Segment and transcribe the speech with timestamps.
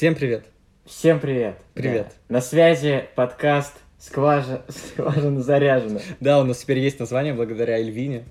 [0.00, 0.46] Всем привет.
[0.86, 1.58] Всем привет.
[1.74, 2.06] Привет.
[2.30, 2.36] Да.
[2.36, 4.62] На связи подкаст Скважа...
[4.68, 6.00] Скважина заряжена.
[6.20, 8.24] Да, у нас теперь есть название благодаря Эльвине.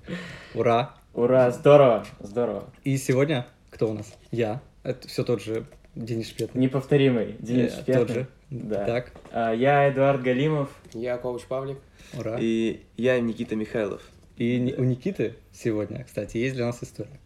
[0.52, 0.96] Ура.
[1.14, 2.68] Ура, здорово, здорово.
[2.82, 4.12] И сегодня кто у нас?
[4.32, 4.60] Я.
[4.82, 5.64] Это все тот же
[5.94, 6.60] Денис Шпетный.
[6.60, 7.94] Неповторимый Денис Э, Шпетный.
[7.94, 8.26] Тот же.
[8.50, 8.84] Да.
[8.84, 10.70] Так, А, я Эдуард Галимов.
[10.92, 11.78] Я коуч Павлик.
[12.18, 12.36] ура.
[12.40, 14.02] И я Никита Михайлов.
[14.38, 17.20] И у Никиты сегодня, кстати, есть для нас история.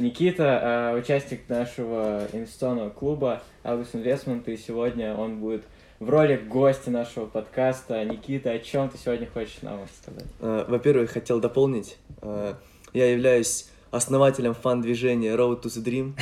[0.00, 5.62] Никита, а, участник нашего инвестиционного клуба August Investment, и сегодня он будет
[5.98, 8.02] в роли гостя нашего подкаста.
[8.04, 10.24] Никита, о чем ты сегодня хочешь нам рассказать?
[10.40, 11.98] Э, Во-первых, хотел дополнить.
[12.22, 12.54] э,
[12.94, 16.14] Я являюсь основателем фан-движения Road to the Dream.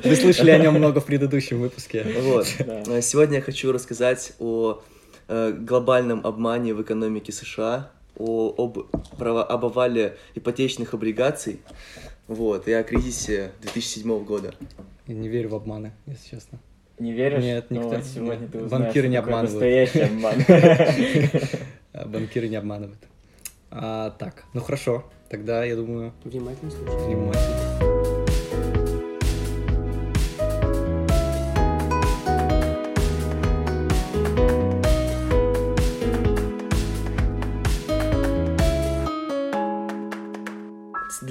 [0.04, 2.06] Вы слышали о нем много в предыдущем выпуске.
[2.20, 2.46] Вот.
[2.60, 4.80] Э, Сегодня я хочу рассказать о
[5.28, 8.78] э, глобальном обмане в экономике США, о, об,
[9.18, 11.60] право- об обвале ипотечных облигаций,
[12.28, 14.54] вот, и о кризисе 2007 года.
[15.06, 16.58] Я не верю в обманы, если честно.
[16.98, 17.42] Не веришь?
[17.42, 18.52] Нет, Ну никто- вот сегодня нет.
[18.52, 19.52] ты узнаешь, Банкиры не обманывают.
[19.52, 20.34] Настоящий обман.
[21.92, 22.98] А Банкиры не обманывают.
[23.70, 25.04] А, так, ну хорошо.
[25.30, 27.06] Тогда, я думаю, Внимательно слушай.
[27.06, 27.65] внимательно.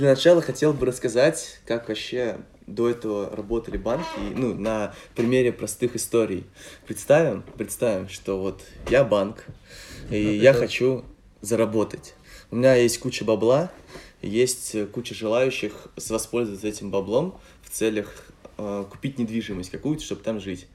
[0.05, 5.95] Для начала хотел бы рассказать, как вообще до этого работали банки, ну, на примере простых
[5.95, 6.45] историй.
[6.85, 8.61] Представим, представим, что вот
[8.91, 9.43] я банк,
[10.11, 11.05] и Ну, я это- хочу
[11.41, 12.13] заработать.
[12.51, 13.71] У меня есть куча бабла,
[14.21, 18.27] есть э, куча желающих воспользоваться этим баблом в целях
[18.59, 20.67] э, купить недвижимость какую-то, чтобы там жить.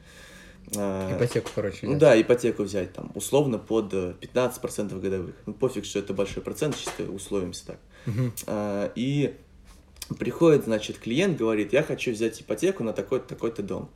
[0.77, 1.79] А, Ипотеку, короче.
[1.83, 2.01] ну взять.
[2.01, 5.37] да, ипотеку взять там, условно под э, 15% годовых.
[5.47, 7.79] Ну пофиг, что это большой процент, чисто условимся так.
[8.47, 9.35] А, И
[10.19, 13.89] приходит, значит, клиент, говорит, я хочу взять ипотеку на такой-то, такой-то дом.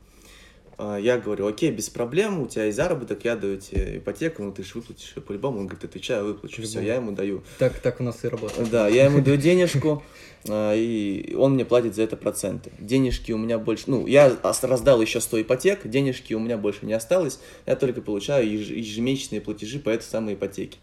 [0.77, 4.51] А, Я говорю, окей, без проблем, у тебя есть заработок, я даю тебе ипотеку, ну
[4.51, 5.59] ты же выплатишь по-любому.
[5.59, 7.43] Он говорит, отвечаю, выплачу, все, я ему даю.
[7.59, 8.69] Так, так у нас и работает.
[8.69, 10.03] Да, я ему даю денежку,
[10.49, 12.71] а, и он мне платит за это проценты.
[12.79, 16.93] Денежки у меня больше, ну, я раздал еще 100 ипотек, денежки у меня больше не
[16.93, 20.77] осталось, я только получаю еж- ежемесячные платежи по этой самой ипотеке.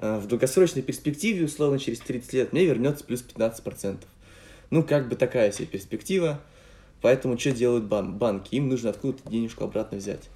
[0.00, 3.98] А, В долгосрочной перспективе, условно, через 30 лет мне вернется плюс 15%.
[4.70, 6.40] Ну, как бы такая себе перспектива.
[7.00, 8.54] Поэтому что делают бан- банки?
[8.54, 10.28] Им нужно откуда-то денежку обратно взять.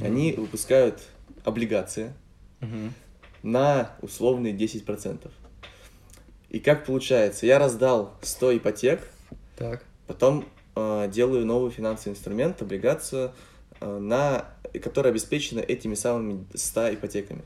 [0.00, 1.00] Они выпускают
[1.44, 2.12] облигации
[2.60, 2.92] Мгм.
[3.42, 5.30] на условные 10%.
[6.50, 7.46] И как получается?
[7.46, 9.00] Я раздал 100 ипотек,
[9.56, 9.84] Так.
[10.06, 10.44] потом
[10.76, 13.32] э, делаю новый финансовый инструмент, облигацию,
[13.80, 14.44] э, на,
[14.82, 17.42] которая обеспечена этими самыми 100 ипотеками.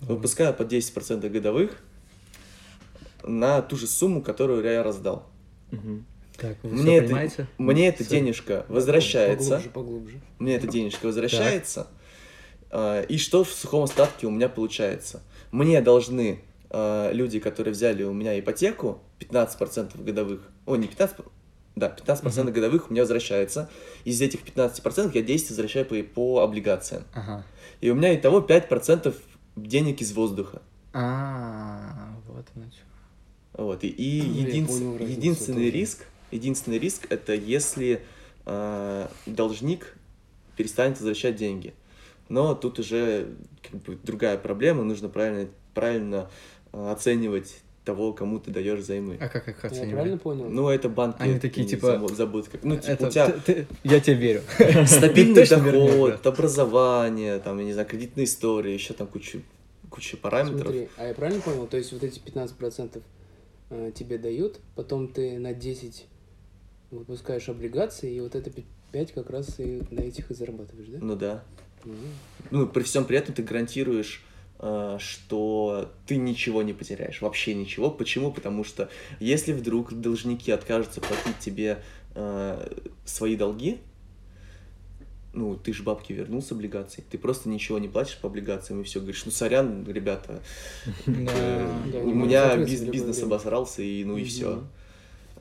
[0.00, 1.82] Выпускаю по 10% годовых
[3.24, 5.26] на ту же сумму, которую я раздал.
[6.36, 7.46] Так, вы Мне это, понимаете?
[7.56, 9.52] мне эта денежка возвращается.
[9.52, 10.20] Поглубже, поглубже.
[10.38, 11.86] Мне эта денежка возвращается.
[12.70, 15.22] а, И что в сухом остатке у меня получается?
[15.50, 21.16] Мне должны а, люди, которые взяли у меня ипотеку, 15% годовых, о, не 15,
[21.74, 23.70] да, 15% годовых у меня возвращается.
[24.04, 27.04] Из этих 15% я 10 возвращаю по, по облигациям.
[27.14, 27.44] Ага.
[27.80, 29.14] И у меня итого 5%
[29.56, 30.62] денег из воздуха.
[30.92, 32.82] А, вот оно чё.
[33.62, 33.84] Вот.
[33.84, 38.02] И, и Ну, я единс- понял единственный риск, единственный риск это если
[38.44, 39.96] а, должник
[40.56, 41.74] перестанет возвращать деньги.
[42.28, 46.30] Но тут уже как бы другая проблема, нужно правильно, правильно
[46.72, 49.16] а, оценивать того, кому ты даешь займы.
[49.20, 49.92] А как их Я оценивали?
[49.92, 50.50] правильно понял?
[50.50, 51.22] Ну, это банки.
[51.22, 54.16] Они такие, типа, забу- забудут, как, ну, типа, Это у тебя ты- ты- я тебе
[54.16, 54.42] верю.
[54.86, 59.38] стабильный доход, образование, там, я не знаю, кредитная история, еще там куча,
[59.88, 60.62] куча параметров.
[60.62, 61.66] Смотри, а я правильно понял?
[61.68, 63.00] То есть вот эти 15%
[63.70, 66.06] э, тебе дают, потом ты на 10
[66.90, 68.50] выпускаешь облигации, и вот это
[68.90, 70.98] 5 как раз и на этих и зарабатываешь, да?
[71.00, 71.44] Ну да.
[72.50, 74.24] Ну, при всем при этом ты гарантируешь,
[74.58, 77.90] что ты ничего не потеряешь, вообще ничего.
[77.90, 78.32] Почему?
[78.32, 78.88] Потому что
[79.20, 81.82] если вдруг должники откажутся платить тебе
[82.14, 83.78] э, свои долги,
[85.36, 88.84] ну, ты же бабки вернул с облигаций, ты просто ничего не платишь по облигациям и
[88.84, 90.42] все, говоришь, ну, сорян, ребята,
[91.06, 94.64] э, у меня бизнес обосрался, и ну и все.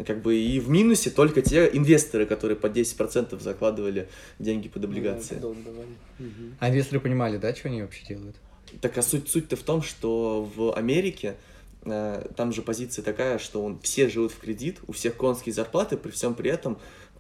[0.06, 4.10] Как бы и в минусе только те инвесторы, которые по 10% закладывали
[4.40, 5.36] деньги под облигации.
[5.36, 5.88] Давали.
[6.20, 6.58] Мгм.
[6.60, 8.36] А инвесторы понимали, да, что они вообще делают?
[8.81, 11.36] Так а суть, суть-то в том, что в Америке
[11.83, 15.98] э, там же позиция такая, что он, все живут в кредит, у всех конские зарплаты,
[15.98, 16.77] при всем при этом,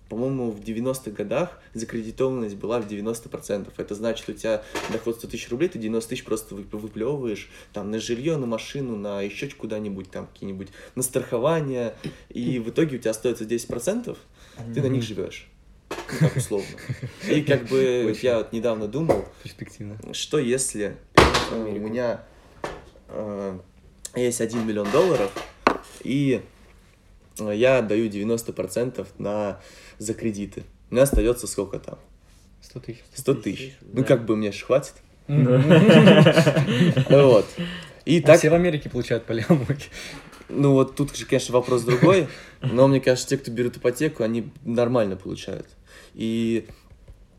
[0.09, 3.71] по-моему, в 90-х годах закредитованность была в 90%.
[3.77, 7.89] Это значит, у тебя доход 100 тысяч рублей, ты 90 тысяч просто вы- выплевываешь там
[7.91, 11.95] на жилье, на машину, на еще куда-нибудь, там какие-нибудь, на страхование,
[12.29, 14.15] и в итоге у тебя остается 10%,
[14.73, 15.47] ты на них живешь.
[15.89, 16.67] ну, так условно.
[17.29, 18.19] И как бы Очень.
[18.23, 19.97] я вот недавно думал, Перспективно.
[20.13, 20.97] что если
[21.51, 22.21] э, у меня
[23.09, 23.59] э,
[24.15, 25.31] есть 1 миллион долларов,
[26.03, 26.41] и
[27.39, 29.59] э, я отдаю 90% на,
[29.97, 30.63] за кредиты.
[30.89, 31.97] У меня остается сколько там?
[32.61, 33.03] 100 тысяч.
[33.13, 33.77] 100 тысяч.
[33.81, 34.03] Ну, Да.
[34.03, 34.93] как бы мне же хватит.
[35.27, 35.33] А
[37.09, 37.45] Вот.
[38.05, 39.33] И так, Все в Америке получают по
[40.47, 42.27] ну вот тут же, конечно, вопрос другой,
[42.61, 45.67] но мне кажется, те, кто берут ипотеку, они нормально получают.
[46.13, 46.67] И,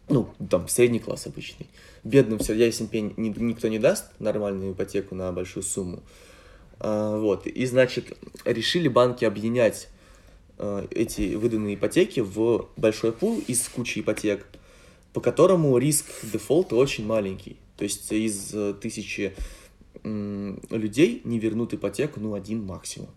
[0.09, 1.67] ну, там, средний класс обычный.
[2.05, 6.03] Бедным все, ясен пень, ни- никто не даст нормальную ипотеку на большую сумму.
[6.79, 9.89] А, вот, и, значит, решили банки объединять
[10.59, 14.47] а, эти выданные ипотеки в большой пул из кучи ипотек,
[15.13, 17.57] по которому риск дефолта очень маленький.
[17.77, 19.35] То есть из э, тысячи
[20.03, 23.11] м, людей не вернут ипотеку, ну, один максимум.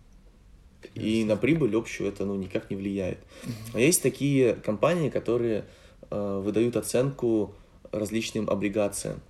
[0.94, 3.18] И на прибыль общую это, ну, никак не влияет.
[3.74, 5.64] А есть такие компании, которые
[6.10, 7.54] выдают оценку
[7.92, 9.20] различным облигациям.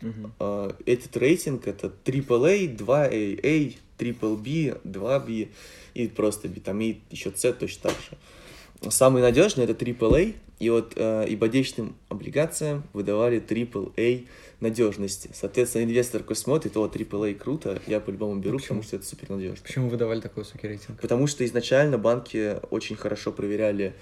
[0.00, 0.32] Мгм.
[0.40, 5.48] Э, этот рейтинг это AAA, 2AA, Triple B, 2B
[5.94, 8.90] и просто B, там и еще C точно так же.
[8.90, 14.26] Самый надежный это AAA, и вот э, ипотечным облигациям выдавали AAA
[14.60, 15.30] надежности.
[15.34, 18.80] Соответственно, инвестор такой смотрит, о, AAA круто, я по-любому беру, Почему?
[18.80, 19.58] потому что это супер надежно.
[19.64, 21.00] Почему вы давали такой высокий рейтинг?
[21.00, 23.94] Потому что изначально банки очень хорошо проверяли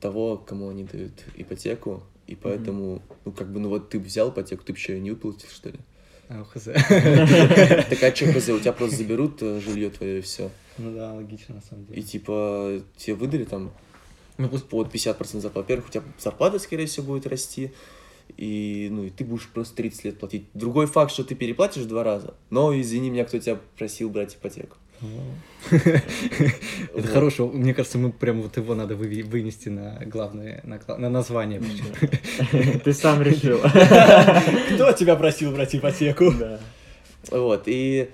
[0.00, 4.64] того, кому они дают ипотеку, и поэтому, ну, как бы, ну, вот ты взял ипотеку,
[4.64, 5.78] ты бы еще ее не выплатил, что ли?
[6.28, 6.64] А, хз.
[7.90, 10.50] Так а что, хз, у тебя просто заберут э, жилье твое и все.
[10.78, 12.02] Ну да, логично на самом И деле.
[12.02, 13.70] типа тебе выдали там
[14.38, 15.58] Ну, пусть под 50% зарплаты.
[15.60, 17.72] Во-первых, у тебя зарплата, скорее всего, будет расти,
[18.36, 20.46] и, ну, и ты будешь просто 30 лет платить.
[20.52, 24.76] Другой факт, что ты переплатишь два раза, но, извини меня, кто тебя просил брать ипотеку.
[25.70, 27.48] Это хорошо.
[27.48, 31.60] Мне кажется, мы прям вот его надо вынести на главное, на, название.
[32.84, 33.58] Ты сам решил.
[34.74, 36.32] Кто тебя просил брать ипотеку?
[37.30, 38.10] Вот, и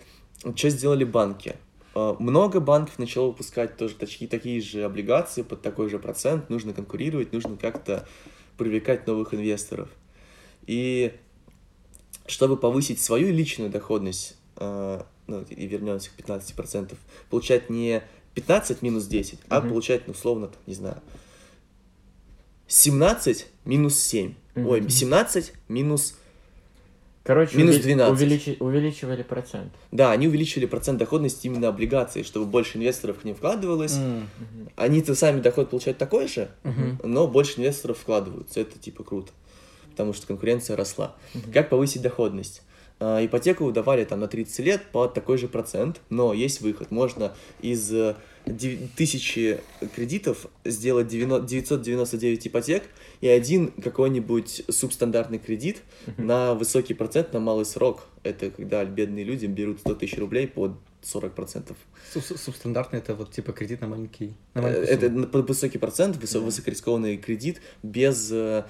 [0.57, 1.55] что сделали банки?
[1.95, 6.51] Э, Много банков начало выпускать тоже такие, такие же облигации под такой же процент.
[6.51, 8.07] Нужно конкурировать, нужно как-то
[8.57, 9.89] привлекать новых инвесторов.
[10.67, 11.13] И
[12.27, 15.03] чтобы повысить свою личную доходность, э,
[15.33, 16.95] ну, и вернемся к 15%,
[17.31, 18.03] получать не
[18.35, 19.69] 15 минус 10, а Мгм.
[19.71, 21.01] получать, ну, условно, там, не знаю,
[22.67, 24.35] 17 минус 7.
[24.57, 24.91] Ой, Мгм.
[24.91, 26.15] 17 минус
[27.25, 28.21] Короче, Минус увели- 12.
[28.21, 29.73] увеличи- увеличивали процент.
[29.93, 33.97] Да, они увеличили процент доходности именно облигаций, чтобы больше инвесторов к ним вкладывалось.
[33.97, 34.29] Мгм.
[34.75, 36.99] Они-то сами доход получают такой же, мгм.
[37.05, 38.59] но больше инвесторов вкладываются.
[38.59, 39.31] Это типа круто,
[39.91, 41.15] потому что конкуренция росла.
[41.33, 41.53] Мгм.
[41.53, 42.63] Как повысить доходность?
[43.05, 46.93] А, Ипотеку давали там на 30 лет по такой же процент, но есть выход.
[46.93, 48.15] Можно из э,
[48.97, 49.59] тысячи
[49.97, 52.85] кредитов сделать 90 999 ипотек
[53.21, 55.83] и один какой-нибудь субстандартный кредит
[56.17, 58.05] на высокий процент на малый срок.
[58.23, 60.73] Это когда бедные люди берут 100 тысяч рублей под
[61.03, 61.75] 40%.
[62.15, 64.35] Суб- Субстандартный это вот типа кредит на маленький.
[64.55, 65.27] на Э, Это сумму.
[65.27, 66.45] под высокий процент, высо- Да.
[66.47, 68.65] высокорискованный кредит без э, э,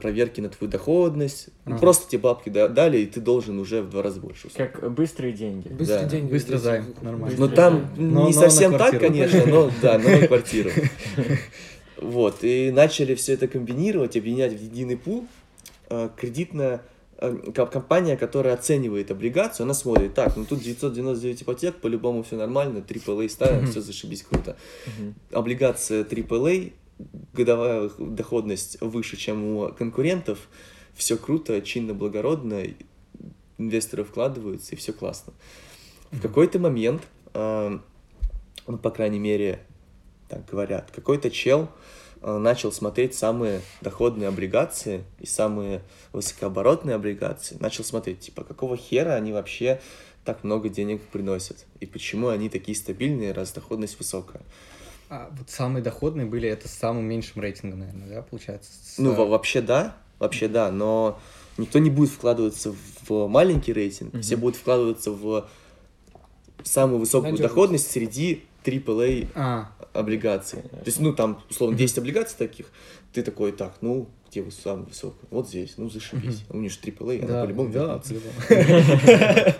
[0.00, 1.48] проверки на твою доходность.
[1.64, 1.80] Ну, Ага.
[1.80, 4.48] Просто тебе бабки да- дали, и ты должен уже в два раза больше.
[4.56, 5.68] Как быстрые деньги.
[5.68, 6.08] Быстрые Да.
[6.08, 6.34] деньги.
[6.34, 7.36] Эти займ, нормально.
[7.38, 7.90] Ну Быстрый там.
[7.96, 10.70] Но- не но совсем так, конечно, но да, но на квартиру.
[11.96, 15.26] Вот, и начали все это комбинировать, объединять в единый пул.
[15.90, 16.80] Э, Кредитная
[17.18, 22.36] э, ко- компания, которая оценивает облигацию, она смотрит, так, ну тут 999 ипотек, по-любому все
[22.36, 24.56] нормально, AAA ставим, все зашибись круто.
[25.30, 26.72] Облигация AAA,
[27.32, 30.48] годовая доходность выше, чем у конкурентов,
[30.94, 32.64] все круто, чинно, благородно,
[33.58, 35.32] инвесторы вкладываются, и все классно.
[36.10, 37.02] В какой-то момент,
[37.34, 37.78] э,
[38.66, 39.60] ну, по крайней мере,
[40.28, 41.68] так говорят, какой-то чел
[42.22, 49.14] э, начал смотреть самые доходные облигации и самые высокооборотные облигации, начал смотреть, типа, какого хера
[49.14, 49.80] они вообще
[50.24, 54.42] так много денег приносят, и почему они такие стабильные, раз доходность высокая.
[55.10, 58.70] А вот самые доходные были это с самым меньшим рейтингом, наверное, да, получается?
[58.72, 61.18] С, Ну, э, во- вообще да, вообще да, но
[61.58, 62.72] никто не будет вкладываться
[63.08, 64.42] в маленький рейтинг, все Мгм.
[64.42, 65.48] будут вкладываться в
[66.62, 67.54] самую высокую Надёжность.
[67.54, 70.62] доходность среди AAA А, облигаций.
[70.62, 72.66] То есть, ну, там, условно, 10 облигаций таких,
[73.12, 75.26] ты такой, так, ну, где вы самая высокая?
[75.30, 76.44] Вот здесь, ну, зашибись.
[76.50, 79.56] У нее же AAA, она по-любому да, вернется.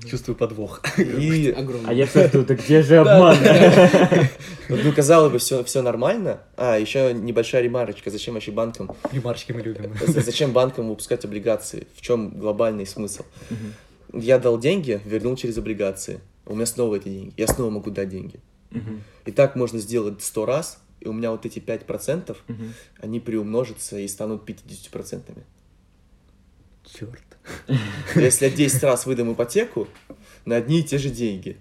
[0.08, 0.82] Чувствую подвох.
[0.98, 1.90] И, Огромный.
[1.90, 3.36] А я просто, да где же обман?
[4.68, 6.42] ну, казалось бы, все, все нормально.
[6.56, 9.92] А, еще небольшая ремарочка, зачем вообще банкам Ремарочки мы любим.
[10.06, 11.88] Зачем банкам выпускать облигации?
[11.96, 13.24] В чем глобальный смысл?
[14.12, 16.20] Я дал деньги, вернул через облигации.
[16.46, 17.34] У меня снова эти деньги.
[17.36, 18.38] Я снова могу дать деньги.
[19.26, 22.72] И так можно сделать сто раз, и у меня вот эти 5%, Мгм.
[23.00, 25.38] они приумножатся и станут 50%.
[26.84, 27.22] Черт.
[28.16, 29.88] Если я 10 раз выдам ипотеку
[30.44, 31.56] на одни и те же деньги.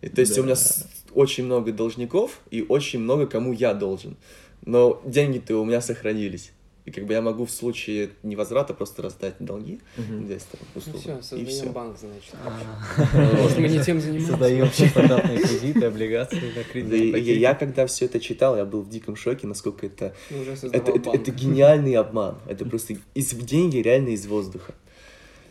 [0.00, 0.86] И, то есть у меня Да.
[1.14, 4.16] очень много должников и очень много кому я должен.
[4.64, 6.50] Но деньги-то у меня сохранились.
[6.86, 9.80] И как бы я могу в случае невозврата просто раздать долги.
[9.98, 11.70] 10 там, Ну все, и создаем все.
[11.70, 12.32] банк, значит.
[12.44, 13.36] А.
[13.42, 14.30] Может, мы не тем занимаемся?
[14.30, 16.92] Создаем стандартные кредиты, облигации на Да, кредит.
[17.16, 20.52] и- и я, когда все это читал, я был в диком шоке, насколько это уже
[20.72, 22.38] Это, гениальный обман.
[22.46, 24.72] Это просто из деньги реально из воздуха.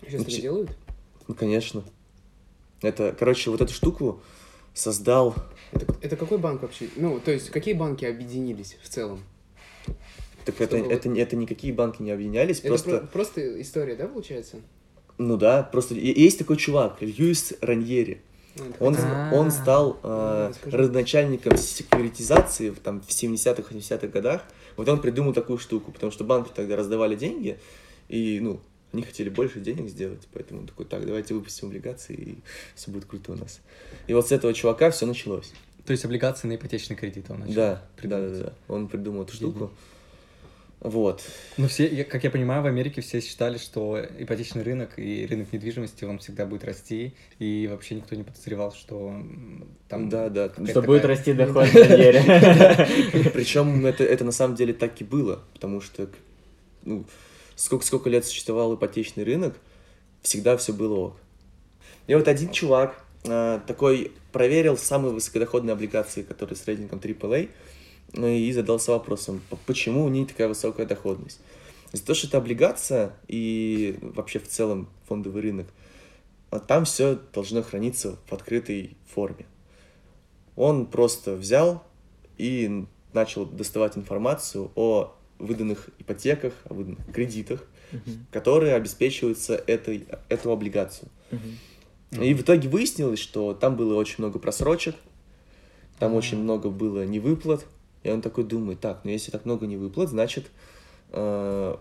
[0.07, 0.71] Сейчас так делают?
[1.27, 1.83] Ну, конечно.
[2.81, 4.21] Это, короче, вот эту штуку
[4.73, 5.35] создал...
[5.73, 6.87] Это, это какой банк вообще?
[6.95, 9.21] Ну, то есть, какие банки объединились в целом?
[10.45, 12.97] Так это, Чтобы это, это никакие банки не объединялись, Это просто...
[12.99, 14.57] про- просто история, да, получается?
[15.17, 18.21] Ну да, просто есть такой чувак, Льюис Раньери.
[18.55, 19.35] Это Он, хотя- А.
[19.35, 20.77] он стал э, Ну, расскажи.
[20.77, 24.43] родоначальником секьюритизации в, там, в 70-х, 80-х годах.
[24.77, 27.57] Вот он придумал такую штуку, потому что банки тогда раздавали деньги,
[28.07, 28.59] и, ну,
[28.93, 32.37] они хотели больше денег сделать, поэтому он такой, так, давайте выпустим облигации, и
[32.75, 33.59] все будет круто у нас.
[34.07, 35.51] И вот с этого чувака все началось.
[35.85, 38.53] То есть облигации на ипотечный кредит он начал Да, да, да, да.
[38.67, 39.71] Он придумал эту штуку.
[40.85, 41.23] Вот.
[41.57, 46.05] Ну, все, как я понимаю, в Америке все считали, что ипотечный рынок и рынок недвижимости,
[46.05, 49.15] он всегда будет расти, и вообще никто не подозревал, что
[49.89, 50.09] там...
[50.09, 50.49] Да, да.
[50.49, 52.21] Что будет такая- расти доход в карьере.
[53.33, 56.07] Причем это, это на самом деле так и было, потому что
[56.83, 57.05] ну,
[57.55, 59.55] сколько, сколько лет существовал ипотечный рынок,
[60.21, 61.17] всегда все было ок.
[62.05, 67.49] И вот один чувак а, такой проверил самые высокодоходные облигации, которые с рейтингом AAA,
[68.15, 71.39] ну и задался вопросом, почему у них такая высокая доходность.
[71.91, 75.67] Из-за того, что это облигация и вообще в целом фондовый рынок,
[76.49, 79.45] а там все должно храниться в открытой форме.
[80.55, 81.83] Он просто взял
[82.37, 88.25] и начал доставать информацию о выданных ипотеках, о выданных кредитах, Мгм.
[88.31, 91.09] которые обеспечиваются этой, эту облигацию.
[91.31, 92.23] Мгм.
[92.23, 94.95] И в итоге выяснилось, что там было очень много просрочек,
[95.99, 96.15] там А.
[96.15, 97.65] очень много было невыплат.
[98.05, 100.45] И он такой думает, так, ну если так много невыплат, значит
[101.11, 101.75] э,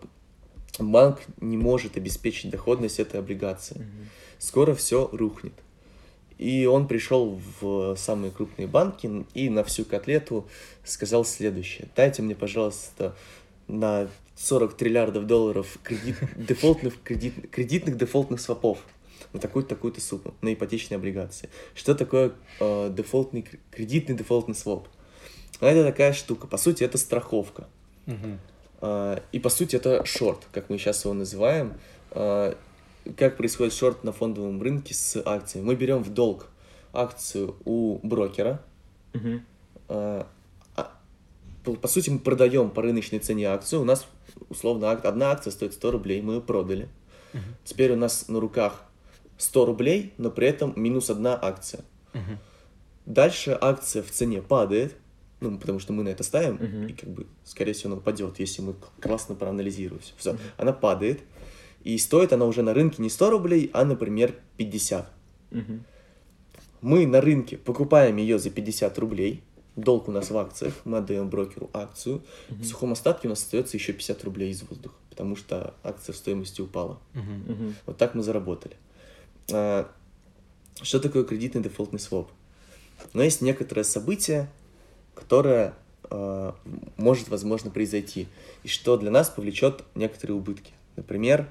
[0.79, 3.87] банк не может обеспечить доходность этой облигации.
[4.39, 5.53] Скоро все рухнет.
[6.39, 10.49] И он пришел в самые крупные банки и на всю котлету
[10.83, 11.89] сказал следующее.
[11.95, 13.15] Дайте мне, пожалуйста,
[13.69, 18.79] на 40 триллиардов долларов кредит, дефолтных, кредит, кредитных дефолтных свопов
[19.33, 21.51] на такую-то, такую-то сумму, на ипотечные облигации.
[21.75, 24.89] Что такое э, дефолтный, кр- кредитный дефолтный своп?
[25.65, 26.47] Ну, Это такая штука.
[26.47, 27.67] По сути, это страховка.
[28.83, 31.73] А, И по сути это шорт, как мы сейчас его называем.
[32.11, 32.55] А,
[33.17, 35.65] Как происходит шорт на фондовом рынке с акциями?
[35.65, 36.49] Мы берем в долг
[36.93, 38.61] акцию у брокера.
[39.89, 40.27] А,
[41.81, 43.81] По сути, мы продаем по рыночной цене акцию.
[43.81, 44.07] У нас,
[44.51, 46.91] условно, одна акция стоит 100 рублей, мы ее продали.
[47.33, 47.43] Мгм.
[47.65, 48.83] Теперь у нас на руках
[49.39, 51.81] 100 рублей, но при этом минус одна акция.
[52.13, 52.39] Мгм.
[53.07, 54.95] Дальше акция в цене падает,
[55.41, 56.87] ну, потому что мы на это ставим, Мгм.
[56.89, 60.13] и как бы, скорее всего, она упадет, если мы классно проанализируем все.
[60.17, 60.41] Все, Мгм.
[60.57, 61.21] она падает,
[61.83, 65.11] и стоит она уже на рынке не 100 рублей, а, например, 50.
[65.51, 65.85] Мгм.
[66.81, 69.43] Мы на рынке покупаем ее за 50 рублей,
[69.77, 73.77] долг у нас в акциях, мы отдаем брокеру акцию, в сухом остатке у нас остается
[73.77, 76.99] еще 50 рублей из воздуха, потому что акция в стоимости упала.
[77.15, 77.75] Мгм.
[77.87, 78.77] Вот так мы заработали.
[79.53, 79.91] А,
[80.83, 82.31] Что такое кредитный дефолтный своп?
[83.13, 84.51] Но есть некоторое событие,
[85.15, 85.75] которое
[86.11, 86.55] а,
[86.97, 88.29] может, возможно, произойти,
[88.63, 90.73] и что для нас повлечет некоторые убытки.
[90.97, 91.49] Например,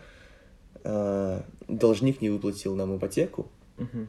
[0.83, 4.07] а, должник не выплатил нам ипотеку, Мгм.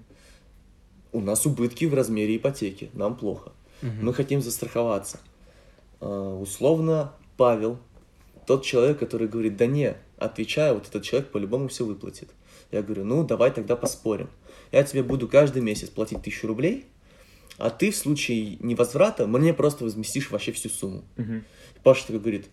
[1.12, 3.52] у нас убытки в размере ипотеки, нам плохо.
[3.82, 4.04] Мгм.
[4.06, 5.18] Мы хотим застраховаться.
[6.00, 7.78] А, Условно, Павел,
[8.46, 12.28] тот человек, который говорит, да не, отвечаю, вот этот человек по-любому все выплатит.
[12.70, 14.28] Я говорю, ну, давай тогда поспорим.
[14.72, 16.86] Я тебе буду каждый месяц платить тысячу рублей,
[17.58, 21.04] а ты в случае невозврата мне просто возместишь вообще всю сумму.
[21.16, 21.44] Мгм.
[21.82, 22.46] Паша такой говорит,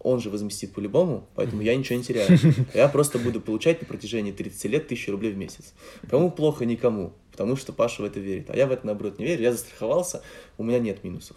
[0.00, 2.38] он же возместит по-любому, поэтому я ничего не теряю.
[2.74, 5.74] Я просто буду получать на протяжении 30 лет тысячу рублей в месяц.
[6.08, 8.50] Кому плохо, никому, потому что Паша в это верит.
[8.50, 9.42] А я в это, наоборот, не верю.
[9.42, 10.22] Я застраховался,
[10.56, 11.36] у меня нет минусов.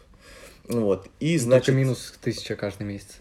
[0.67, 1.07] Вот.
[1.19, 1.65] И, значит...
[1.65, 3.19] Только минус тысяча каждый месяц.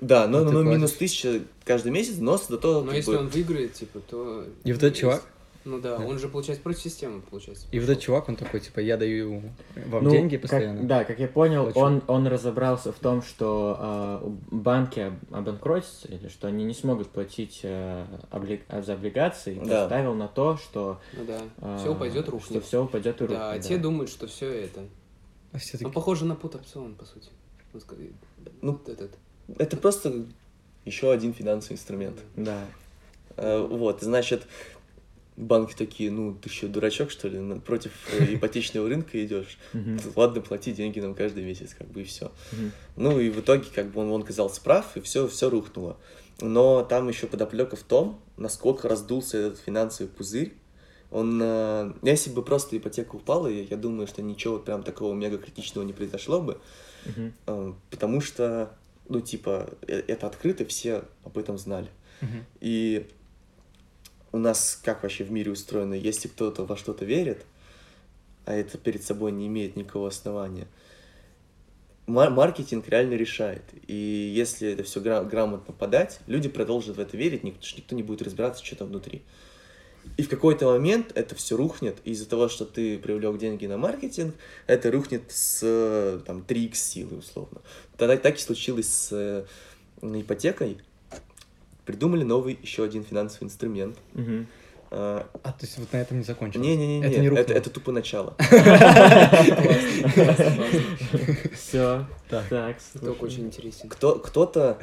[0.00, 0.70] Да, но, но платишь?
[0.70, 2.82] минус тысяча каждый месяц, но зато...
[2.82, 4.44] Но если бы- он выиграет, типа, то...
[4.64, 5.24] И вот этот чувак,
[5.64, 6.04] Ну да, Да.
[6.04, 7.66] он же, получается, против системы, получается.
[7.70, 9.42] и вот этот чувак, он такой, типа, я даю
[9.86, 10.82] вам Ну, деньги как- постоянно.
[10.84, 11.78] да, как я понял, Плачу.
[11.78, 17.08] он, он разобрался в том, что а, банки об- обанкротятся, или что они не смогут
[17.10, 19.82] платить а, обли- а, за облигации, и Да.
[19.82, 22.64] поставил на то, что Ну да, а, все упадет, Что рухнет.
[22.64, 23.38] все упадет и рухнет.
[23.38, 24.80] Да, а те думают, что все это
[25.52, 25.84] А все-таки...
[25.84, 27.28] Ну, похоже на пут опцион, по сути.
[28.60, 29.12] Ну, этот.
[29.58, 30.24] Это просто
[30.84, 32.18] еще один финансовый инструмент.
[32.36, 32.64] Да.
[33.36, 34.46] Э, Вот, значит,
[35.36, 39.58] банки такие, ну, ты что, дурачок, что ли, против э, ипотечного рынка идешь?
[40.16, 42.30] Ладно, плати деньги нам каждый месяц, как бы, и все.
[42.96, 45.96] Ну, и в итоге, как бы, он, он оказался прав, и все, все рухнуло.
[46.40, 50.54] Но там еще подоплека в том, насколько раздулся этот финансовый пузырь.
[51.10, 55.36] Он, э, если бы просто ипотека упала, я, я думаю, что ничего прям такого мега
[55.38, 56.58] критичного не произошло бы,
[57.04, 57.34] Мгм.
[57.46, 58.74] э, потому что,
[59.10, 61.88] ну, типа, э- это открыто, все об этом знали.
[62.22, 62.44] Мгм.
[62.60, 63.06] И
[64.32, 67.44] у нас как вообще в мире устроено, если кто-то во что-то верит,
[68.44, 70.66] а это перед собой не имеет никакого основания,
[72.06, 73.62] мар- маркетинг реально решает.
[73.86, 78.22] И если это все грамотно подать, люди продолжат в это верить, никто, никто не будет
[78.22, 79.22] разбираться, что там внутри.
[80.16, 84.34] И в какой-то момент это все рухнет из-за того, что ты привлек деньги на маркетинг,
[84.66, 87.60] это рухнет с там 3х силы условно.
[87.96, 89.44] Тогда так и случилось с э,
[90.02, 90.78] ипотекой.
[91.84, 93.96] Придумали новый еще один финансовый инструмент.
[94.14, 94.46] Мгм.
[94.94, 96.66] А, А, то есть вот на этом не закончилось?
[96.66, 97.56] Не-не-не, Это не это, рухнуло.
[97.58, 98.36] это тупо начало.
[101.54, 102.06] Все.
[102.28, 102.76] Так.
[102.92, 103.16] Слушай.
[103.20, 103.88] очень интересен.
[103.88, 104.78] Кто, кто-то,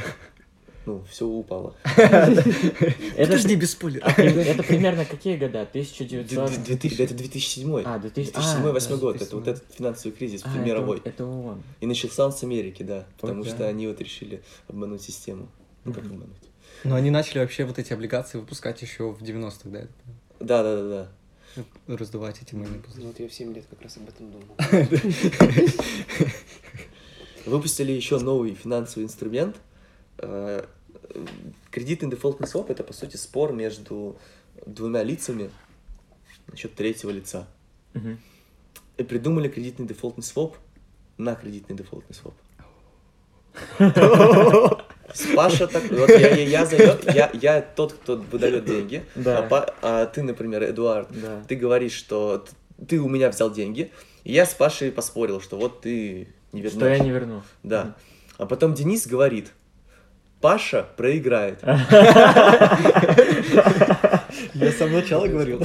[0.85, 1.75] ну, все упало.
[1.95, 2.43] Это,
[3.17, 4.07] Подожди, без спойлеров.
[4.07, 5.61] а, при- это примерно какие года?
[5.61, 6.49] 1900?
[6.49, 7.83] Д- д- 2000 Это 2007.
[7.85, 9.17] А, 2000 2007-2008 а, год.
[9.17, 9.27] 2007.
[9.27, 11.01] Это вот этот финансовый кризис А, это- мировой.
[11.03, 11.63] Это ООН.
[11.81, 13.05] И начался он с Америки, да.
[13.19, 15.47] Потому что они вот решили обмануть систему.
[15.85, 16.29] Ну, как обмануть?
[16.83, 19.87] Но они начали вообще вот эти облигации выпускать еще в 90-х, да?
[20.39, 21.11] Да-да-да.
[21.87, 23.07] Ну, Раздувать эти мыльные Ну, пузыри.
[23.07, 24.47] Вот я в 7 лет как раз об этом думал.
[27.45, 29.57] Выпустили еще новый финансовый инструмент.
[30.19, 30.65] Э,
[31.71, 34.17] Кредитный дефолтный своп это, по сути, спор между
[34.65, 35.49] двумя лицами
[36.47, 37.47] насчет третьего лица.
[38.97, 40.57] И придумали кредитный дефолтный своп
[41.17, 42.35] на кредитный дефолтный своп.
[45.35, 49.39] Паша так, вот я, я, я, зовет- я, я тот, кто выдает деньги, Да.
[49.39, 51.41] а, Па- а ты, например, Эдуард, Да.
[51.47, 52.45] ты говоришь, что
[52.87, 53.91] ты у меня взял деньги,
[54.23, 56.77] и я с Пашей поспорил, что вот ты не вернешь.
[56.77, 57.41] Что я не верну.
[57.63, 57.95] Да.
[58.37, 59.51] А потом Денис говорит,
[60.41, 61.59] Паша проиграет.
[64.53, 65.59] Я с самого начала говорил.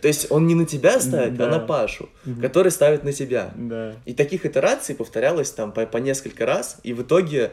[0.00, 1.48] То есть он не на тебя ставит, а Да.
[1.48, 2.40] на Пашу, Мгм.
[2.40, 3.50] который ставит на тебя.
[3.54, 3.94] Да.
[4.04, 7.52] И таких итераций повторялось там по, по несколько раз, и в итоге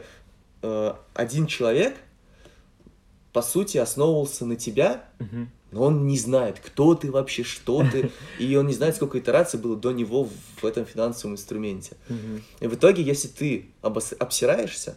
[1.14, 1.94] один человек,
[3.32, 5.04] по сути, основывался на тебя,
[5.72, 9.58] но он не знает, кто ты вообще, что ты, и он не знает, сколько итераций
[9.58, 10.28] было до него
[10.62, 11.96] в этом финансовом инструменте.
[12.60, 14.96] И в итоге, если ты обос- обсираешься.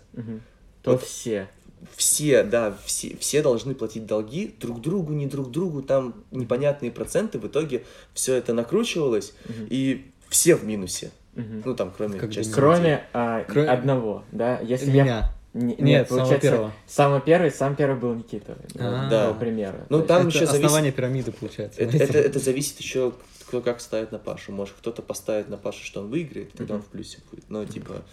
[0.84, 1.04] То Вот.
[1.04, 1.50] все.
[1.96, 7.40] все, да, все, все должны платить долги друг другу, не друг другу, там непонятные проценты,
[7.40, 9.68] в итоге все это накручивалось, Мгм.
[9.70, 11.12] и все в минусе.
[11.36, 11.64] Мгм.
[11.66, 12.52] Ну, там, кроме Как части.
[12.54, 14.60] Кроме а, Кроме- одного, да?
[14.62, 15.34] Если я...
[15.58, 16.72] Не- Нет, Нет, самого получается, первого.
[16.88, 18.58] самый первый, сам первый был Никита.
[18.80, 19.10] А.
[19.10, 19.34] Да.
[19.34, 19.78] По примеру.
[19.90, 21.82] Ну, там Это еще зависит- основание пирамиды, получается.
[21.82, 23.14] Это, это, это зависит еще,
[23.48, 24.52] кто как ставит на Пашу.
[24.52, 27.50] Может, кто-то поставит на Пашу, что он выиграет, тогда он в плюсе будет.
[27.50, 28.04] Но, типа,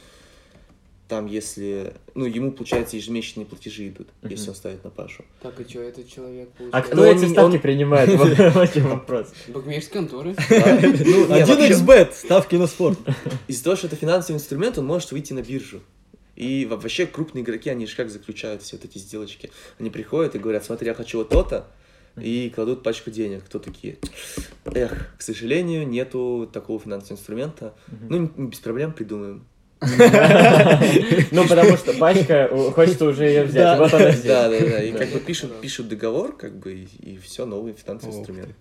[1.09, 1.93] там, если...
[2.15, 5.25] Ну, ему, получается, ежемесячные платежи идут, если он ставит на Пашу.
[5.43, 6.91] Так, и что, этот человек А получается?
[6.93, 8.09] кто Ну, эти он- ставки принимает?
[8.55, 9.33] Вот вопрос.
[9.49, 10.35] Букмекерские конторы.
[10.49, 12.99] Ну, Один xbet, ставки на спорт.
[13.49, 15.81] Из-за того, что это финансовый инструмент, он может выйти на биржу.
[16.37, 19.51] И во- вообще крупные игроки, они же как заключают все вот эти сделочки?
[19.79, 21.67] Они приходят и говорят, смотри, я хочу вот то-то,
[22.17, 23.45] и кладут пачку денег.
[23.45, 23.99] Кто такие?
[24.65, 27.75] Эх, к сожалению, нету такого финансового инструмента.
[28.09, 29.47] Ну, без проблем придумаем.
[29.81, 33.65] Ну, потому что пачка, хочется уже ее взять.
[33.65, 33.77] Да.
[33.79, 34.25] Вот она здесь.
[34.25, 34.83] Да, да, да.
[34.83, 38.55] И как бы пишут, пишут договор, как бы, и, все, новый финансовый инструмент.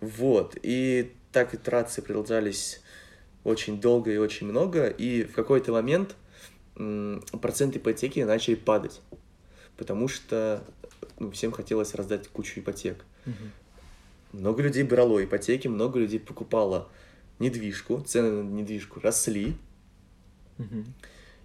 [0.00, 0.56] Вот.
[0.62, 2.80] И так итерации продолжались
[3.42, 6.14] очень долго и очень много, и в какой-то момент
[6.76, 9.00] м, проценты ипотеки начали падать,
[9.76, 10.62] потому что
[11.18, 13.04] ну, всем хотелось раздать кучу ипотек.
[13.26, 13.50] Мгм.
[14.32, 16.88] Много людей брало ипотеки, много людей покупало
[17.38, 19.54] недвижку, цены на недвижку росли,
[20.58, 20.84] Мгм.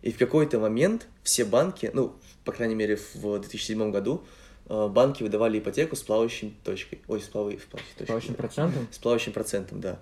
[0.02, 2.16] и в какой-то момент все банки, ну,
[2.46, 4.24] по крайней мере, в 2007 году,
[4.68, 7.00] э, банки выдавали ипотеку с плавающей точкой.
[7.08, 8.08] Ой, с, плавай- с плавающей точкой.
[8.08, 8.88] По очень процентам?
[8.92, 10.00] С плавающим процентом, да.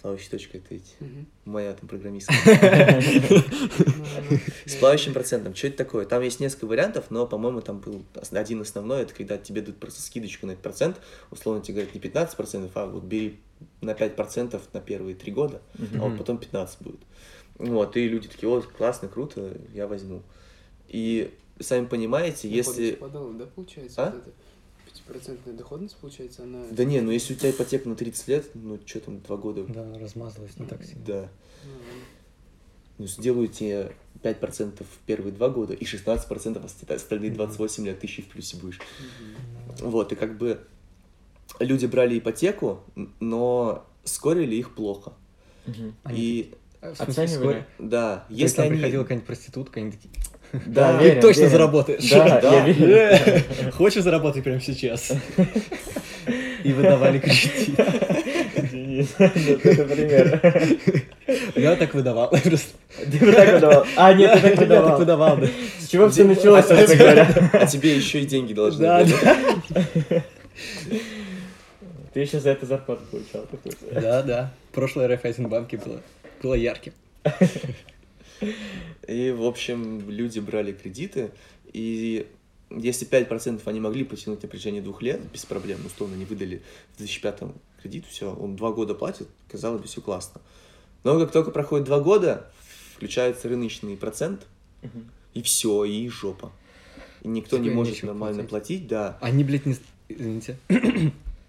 [0.00, 1.26] Плавающая точка это ведь Мгм.
[1.44, 2.32] моя там программистка.
[4.66, 5.54] С плавающим процентом.
[5.54, 6.06] Что это такое?
[6.06, 10.00] Там есть несколько вариантов, но, по-моему, там был один основной, это когда тебе дают просто
[10.00, 13.38] скидочку на этот процент, условно тебе говорят не 15%, а вот бери
[13.82, 15.60] на 5% на первые три года,
[15.94, 17.00] а вот потом 15 будет.
[17.58, 20.22] Вот, и люди такие, вот, классно, круто, я возьму.
[20.88, 22.90] И сами понимаете, Ну, если...
[22.92, 24.06] совпадало, да, получается?
[24.06, 24.10] А?
[24.12, 24.30] вот это?
[25.10, 26.64] 5% доходность, получается, она...
[26.70, 29.64] Да не, ну если у тебя ипотека на 30 лет, ну что там, два года.
[29.68, 31.04] Да, размазалось не так сильно.
[31.04, 31.28] Да.
[31.64, 31.70] Ну.
[32.98, 33.92] Ну, сделаю тебе
[34.22, 38.28] 5% в первые два года и 16% ост- остальные 28 лет ты еще и в
[38.28, 38.78] плюсе будешь.
[39.78, 40.60] Вот, и как бы
[41.58, 42.82] люди брали ипотеку,
[43.20, 45.14] но скорили их плохо.
[46.04, 47.60] Они И А, в смысле, Оценивали?
[47.60, 47.66] вскоре?
[47.78, 48.70] да, Если они...
[48.72, 50.10] приходила какая-нибудь проститутка, они такие,
[50.66, 51.50] Да, ты точно уверен.
[51.50, 52.10] заработаешь.
[52.10, 52.64] Да, Да.
[52.66, 53.10] я.
[53.36, 55.12] Э, Хочешь заработать прямо сейчас?
[56.64, 57.76] И выдавали кредит.
[58.70, 60.40] Денис, это пример.
[61.54, 62.28] Я так выдавал.
[62.44, 62.72] Просто.
[63.10, 63.86] Ты так выдавал.
[63.96, 64.98] А, нет, ты так Я так выдавал.
[64.98, 65.46] выдавал, да.
[65.78, 67.50] С чего все началось, а- собственно говоря?
[67.52, 70.22] А тебе еще и деньги должны Да, были.
[72.12, 73.46] Ты еще за это зарплату получал.
[73.92, 74.52] Да, да.
[74.72, 76.00] Прошлое Райфайзенбанке было,
[76.42, 76.92] было ярким.
[79.08, 81.30] И, в общем, люди брали кредиты,
[81.72, 82.26] и
[82.70, 86.62] если 5% они могли потянуть на протяжении двух лет без проблем, условно, они выдали
[86.94, 87.40] в 2005
[87.82, 90.40] кредит, все, он два года платит, казалось бы, все классно.
[91.02, 92.50] Но как только проходит два года,
[92.94, 94.46] включается рыночный процент,
[94.82, 95.10] Мгм.
[95.34, 96.52] и все, и жопа.
[97.22, 99.18] И никто не Тебе может нечего нормально платить, да.
[99.20, 99.76] Они, блядь, не...
[100.08, 100.56] Извините.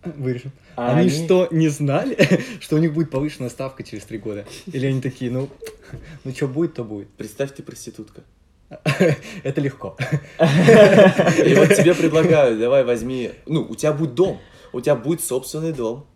[0.18, 0.52] Вырежем.
[0.76, 2.18] А они, они- что, не знали,
[2.60, 4.46] что у них будет повышенная ставка через три года?
[4.68, 5.50] Или они такие, ну,
[6.24, 7.10] ну что будет, то будет.
[7.10, 8.24] Представь, ты проститутка.
[9.44, 9.98] Это легко.
[10.40, 14.40] И вот тебе предлагают, давай возьми, ну, у тебя будет дом,
[14.72, 16.08] у тебя будет собственный дом.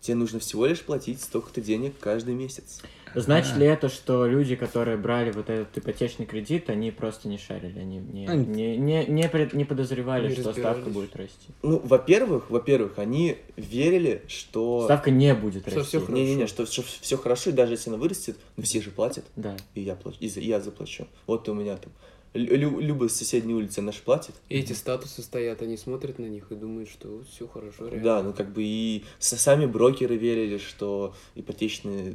[0.00, 2.80] Тебе нужно всего лишь платить столько-то денег каждый месяц.
[3.14, 3.58] Значит А.
[3.58, 7.98] ли это, что люди, которые брали вот этот ипотечный кредит, они просто не шарили, они
[7.98, 11.48] не, не, не, не, пред- не подозревали, Не что ставка будет расти?
[11.62, 14.84] Ну, во-первых, во-первых, они верили, что...
[14.84, 15.98] Ставка не будет Что расти.
[16.08, 19.56] Не-не-не, что, все хорошо, и даже если она вырастет, ну все же платят, Да.
[19.74, 21.06] и я плачу, и я заплачу.
[21.26, 21.92] Вот у меня там.
[22.34, 24.34] Лю- Люба с соседней улицы наш платит.
[24.48, 28.02] И эти статусы стоят, они смотрят на них и думают, что все хорошо, реально.
[28.04, 32.14] Да, ну как бы и сами брокеры верили, что ипотечная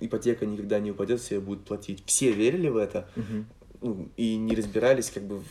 [0.00, 2.02] ипотека никогда не упадет, все будут платить.
[2.06, 3.08] Все верили в это,
[3.80, 5.42] ну, и не разбирались как бы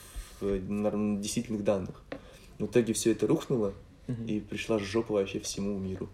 [0.41, 2.01] в действительных данных.
[2.59, 3.73] В итоге все это рухнуло,
[4.07, 4.25] Мгм.
[4.25, 6.09] и пришла жопа вообще всему миру.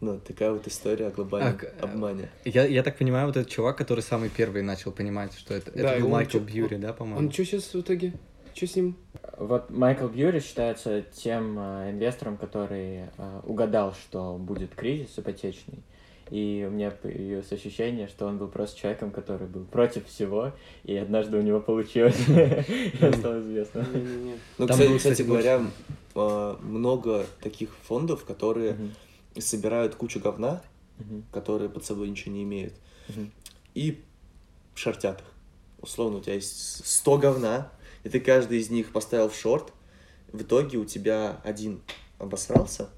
[0.00, 2.28] Ну, такая вот история о глобальном А, обмане.
[2.44, 5.92] Я, я так понимаю, вот этот чувак, который самый первый начал понимать, что это, Да,
[5.94, 7.18] это был Майкл Бьюри, да, по-моему?
[7.20, 8.12] Он что сейчас в итоге?
[8.54, 8.96] Что с ним?
[9.38, 15.82] Вот Майкл Бьюри считается тем а, инвестором, который а, угадал, что будет кризис ипотечный.
[16.30, 20.96] И у меня появилось ощущение, что он был просто человеком, который был против всего, и
[20.96, 23.86] однажды у него получилось, и он стал известным.
[24.58, 25.64] Ну, кстати, говоря,
[26.16, 28.76] а, много таких фондов, которые
[29.38, 30.62] собирают кучу говна,
[31.30, 32.74] которые под собой ничего не имеют,
[33.74, 34.02] и
[34.74, 35.26] шортят их.
[35.80, 37.70] Условно, у тебя есть 100 говна,
[38.02, 39.72] и ты каждый из них поставил в шорт,
[40.32, 41.82] в итоге у тебя один
[42.18, 42.88] обосрался.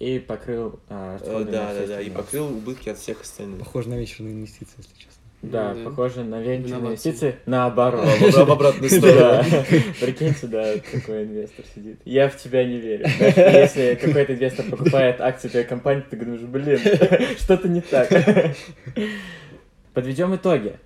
[0.00, 3.60] И покрыл э, на да, да, да, и покрыл убытки от всех остальных.
[3.60, 5.10] Похоже на вечерные инвестиции, если честно.
[5.42, 5.84] Да, Да.
[5.84, 7.08] похоже на венчурные Инновации.
[7.10, 8.04] инвестиции наоборот.
[8.06, 9.44] В об- в обратную сторону.
[10.00, 12.00] Прикиньте, да, такой инвестор сидит.
[12.04, 13.06] Я в тебя не верю.
[13.06, 16.78] Если какой-то инвестор покупает акции твоей компании, ты думаешь, блин,
[17.38, 18.10] что-то не так.
[19.92, 20.76] Подведем итоги.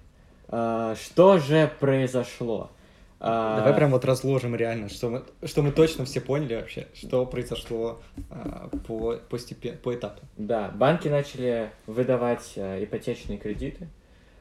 [0.49, 2.71] А, Что же произошло?
[3.21, 7.27] А, Давай прям вот разложим реально, что мы, что мы точно все поняли вообще, что
[7.27, 8.01] произошло
[8.31, 10.21] а, по, постепенно, по этапу.
[10.37, 13.89] Да, банки начали выдавать а, ипотечные кредиты.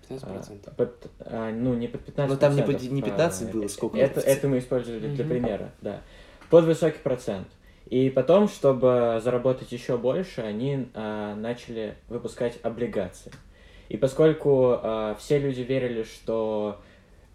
[0.10, 0.60] 15%.
[0.68, 2.28] А, под, а, ну, не под 15%.
[2.28, 3.98] Ну, там не под- не 15 а, было, сколько?
[3.98, 5.34] Это, это мы использовали для Мгм.
[5.34, 6.02] примера, да.
[6.50, 7.48] Под высокий процент.
[7.88, 13.32] И потом, чтобы заработать еще больше, они а, начали выпускать облигации.
[13.90, 16.80] И поскольку а, все люди верили, что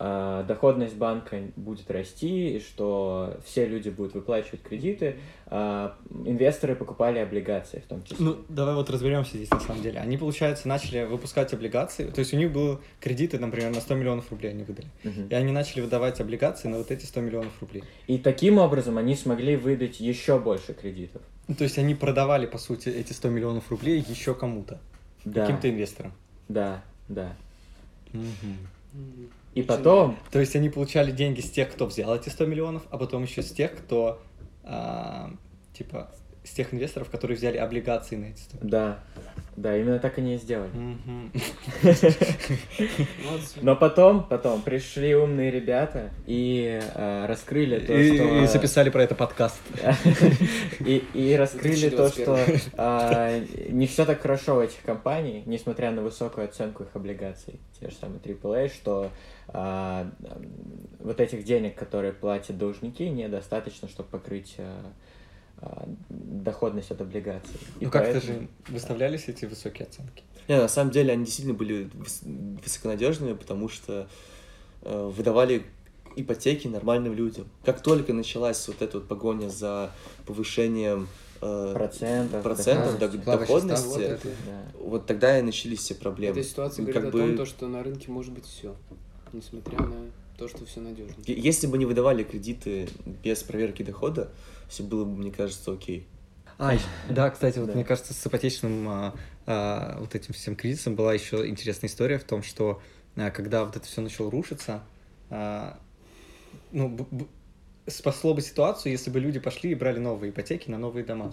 [0.05, 5.15] а, доходность банка будет расти, и что все люди будут выплачивать кредиты,
[5.47, 8.17] а, инвесторы покупали облигации в том числе.
[8.19, 10.01] Ну, давай вот разберемся здесь на самом деле.
[10.01, 14.29] Они, получается, начали выпускать облигации, то есть у них были кредиты, например, на 100 миллионов
[14.33, 14.89] рублей они выдали.
[15.05, 15.29] Мгм.
[15.29, 17.85] И они начали выдавать облигации на вот эти 100 миллионов рублей.
[18.09, 21.23] И таким образом они смогли выдать еще больше кредитов.
[21.47, 24.81] Ну, то есть они продавали, по сути, эти 100 миллионов рублей еще кому-то,
[25.25, 26.13] Да, каким-то инвесторам.
[26.49, 27.37] да, да.
[28.13, 28.57] Мгм.
[29.55, 32.97] И потом, То есть они получали деньги с тех, кто взял эти 100 миллионов, а
[32.97, 34.23] потом еще с тех, кто,
[34.63, 35.31] а,
[35.75, 36.11] типа,
[36.45, 38.99] с тех инвесторов, которые взяли облигации на эти 100 да,
[39.57, 40.71] да, именно так они и сделали.
[43.61, 48.43] Но потом, потом пришли умные ребята и э, раскрыли то, что...
[48.43, 49.61] и записали про это подкаст.
[50.81, 52.61] И, и раскрыли то, что 2021.
[52.77, 57.89] а, не все так хорошо у этих компаний, несмотря на высокую оценку их облигаций, те
[57.89, 59.11] же самые AAA, что
[59.49, 60.11] а,
[60.99, 64.73] вот этих денег, которые платят должники, недостаточно, чтобы покрыть э,
[66.09, 67.55] доходность от облигаций.
[67.81, 70.23] Ну как-то поэтому- же выставлялись эти высокие оценки.
[70.49, 74.09] Не, на самом деле они действительно были выс- высоконадежными, потому что
[74.83, 75.65] э, выдавали
[76.17, 77.47] ипотеки нормальным людям.
[77.65, 79.93] Как только началась вот эта вот погоня за
[80.27, 81.09] повышением
[81.41, 83.17] э, Процентов, процентов доходности.
[83.17, 84.29] до- Плавающий Вот доходности, это.
[84.81, 86.39] Вот тогда и начались все проблемы.
[86.39, 88.75] Эта ситуация говорит как о том, бы- то, что на рынке может быть все,
[89.33, 89.95] несмотря на
[90.37, 91.15] то, что все надежно.
[91.27, 92.89] Если бы не выдавали кредиты
[93.23, 94.31] без проверки дохода,
[94.69, 96.07] все было бы, мне кажется, окей.
[96.59, 96.75] А,
[97.09, 97.75] да, кстати, вот Да.
[97.75, 99.15] мне кажется, с ипотечным а,
[99.47, 102.81] а, вот этим всем кризисом была еще интересная история в том, что
[103.17, 104.83] а, когда вот это все начало рушиться,
[105.31, 105.79] а,
[106.71, 107.27] ну, б- б-
[107.87, 111.33] спасло бы ситуацию, если бы люди пошли и брали новые ипотеки на новые дома.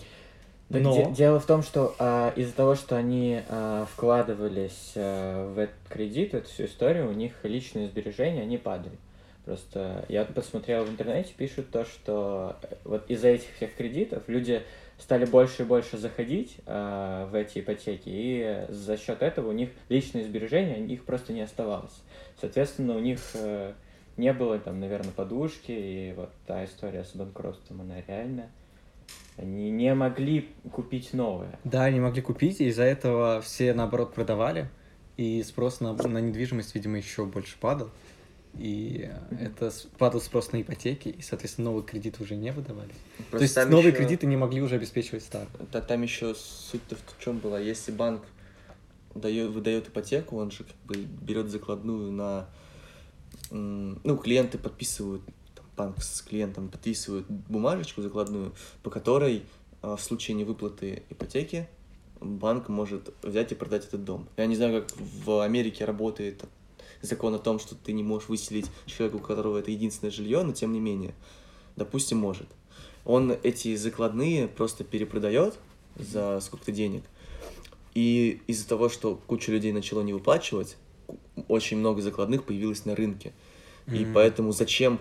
[0.71, 5.51] Так Но- де- дело в том, что а, из-за того, что они а, вкладывались а,
[5.51, 8.95] в этот кредит, в эту всю историю, у них личные сбережения, они падали.
[9.45, 14.61] Просто я посмотрел в интернете, пишут то, что э, вот из-за этих всех кредитов люди
[14.99, 19.69] стали больше и больше заходить а, в эти ипотеки, и за счет этого у них
[19.87, 21.99] личные сбережения, их просто не оставалось.
[22.39, 23.73] Соответственно, у них э,
[24.17, 28.51] не было там, наверное, подушки, и вот та история с банкротством, она реальная.
[29.41, 31.57] Они не могли купить новое.
[31.63, 34.69] Да, они могли купить, и из-за этого все, наоборот, продавали,
[35.17, 37.89] и спрос на, на недвижимость, видимо, еще больше падал.
[38.55, 42.95] И это падал спрос на ипотеки, и, соответственно, новые кредиты уже не выдавались.
[43.31, 45.49] То есть новые ещё- кредиты не могли уже обеспечивать старые.
[45.71, 48.23] Да, там еще суть-то в чем была, если банк
[49.15, 52.49] дает, выдает ипотеку, он же как бы берет закладную на...
[53.51, 55.21] Ну, клиенты подписывают,
[55.79, 59.43] банк с клиентом подписывают бумажечку закладную, по которой
[59.81, 61.69] а, в случае невыплаты ипотеки
[62.19, 64.27] банк может взять и продать этот дом.
[64.35, 66.43] Я не знаю, как в Америке работает
[67.01, 70.51] закон о том, что ты не можешь выселить человека, у которого это единственное жилье, но
[70.51, 71.15] тем не менее,
[71.77, 72.47] допустим, может.
[73.05, 75.57] Он эти закладные просто перепродает
[75.95, 77.03] за сколько-то денег.
[77.95, 80.75] И из-за того, что куча людей начало не выплачивать,
[81.47, 83.31] очень много закладных появилось на рынке.
[83.87, 84.13] И Мгм.
[84.13, 84.99] поэтому зачем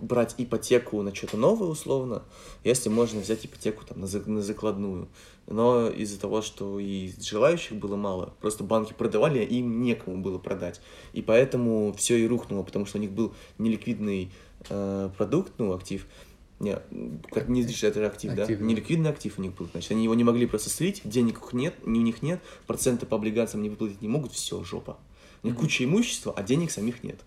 [0.00, 2.22] брать ипотеку на что-то новое условно,
[2.64, 5.08] если можно взять ипотеку там, на, за- на закладную.
[5.46, 10.38] Но из-за того, что и желающих было мало, просто банки продавали, а им некому было
[10.38, 10.80] продать.
[11.14, 14.30] И поэтому все и рухнуло, потому что у них был неликвидный
[14.68, 16.06] э, продукт, ну, актив,
[16.60, 16.76] не,
[17.30, 18.64] как не это актив, Актив, да?
[18.64, 21.72] Неликвидный актив у них был, значит, они его не могли просто слить, денег у них
[21.72, 24.98] нет, у них нет, проценты по облигациям не выплатить не могут, все, жопа.
[25.42, 27.20] У них куча имущества, а денег самих нет.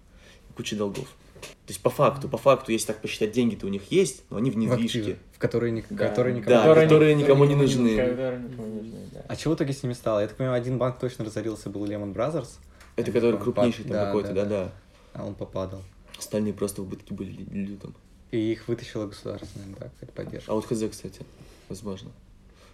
[0.56, 1.08] Куча долгов.
[1.42, 4.52] То есть по факту, по факту, если так посчитать, деньги-то у них есть, но они
[4.52, 5.00] в В недвижке.
[5.00, 6.08] активы, в которые, ни- Да.
[6.08, 7.96] которые никому Да, Которые которые ни- никому не нужны.
[7.98, 9.22] Которые никому не нужны, да.
[9.28, 10.20] А чего в итоге с ними стало?
[10.22, 12.50] Я так понимаю, один банк точно разорился, был Lehman Brothers,
[12.96, 14.72] Это который крупнейший там да, какой-то, да, да-да.
[15.14, 15.82] а он попадал.
[16.18, 17.96] Остальные просто в убытке были лю- лютом.
[18.32, 20.52] И их вытащило государство, наверное, да, какая-то поддержка.
[20.52, 21.22] А вот ХЗ, кстати,
[21.68, 22.12] возможно.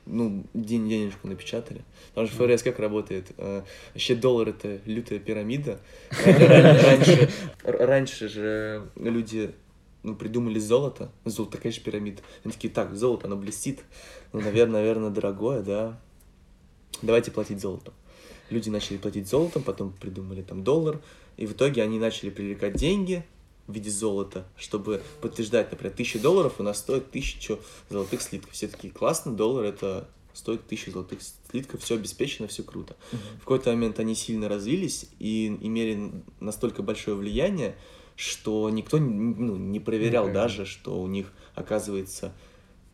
[0.09, 1.83] Ну, день денежку напечатали.
[2.09, 3.31] Потому что ФРС как работает?
[3.37, 5.79] Э, Вообще доллар это лютая пирамида.
[7.63, 9.51] Раньше же люди
[10.03, 11.11] ну, придумали золото.
[11.25, 12.21] Золото такая же пирамида.
[12.43, 13.81] Они такие, так, золото, оно блестит.
[14.31, 15.99] Ну, наверное, наверное, дорогое, да.
[17.01, 17.93] Давайте платить золотом.
[18.49, 21.01] Люди начали платить золотом, потом придумали там доллар.
[21.35, 23.25] И в итоге они начали привлекать деньги
[23.67, 28.53] в виде золота, чтобы подтверждать, например, тысяча долларов у нас стоит тысячу золотых слитков.
[28.53, 31.19] Все такие, классно, доллар это стоит тысячу золотых
[31.51, 32.95] слитков, все обеспечено, все круто.
[33.11, 37.75] В какой-то момент они сильно развились и имели настолько большое влияние,
[38.15, 40.43] что никто ну, не проверял проверял.
[40.43, 42.33] даже, что у них оказывается